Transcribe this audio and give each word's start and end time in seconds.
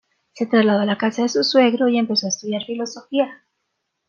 Se 0.33 0.47
trasladó 0.47 0.79
a 0.81 0.85
la 0.85 0.97
casa 0.97 1.21
de 1.21 1.29
su 1.29 1.43
suegro 1.43 1.87
y 1.87 1.99
empezó 1.99 2.25
a 2.25 2.29
estudiar 2.29 2.63
filosofía. 2.65 3.43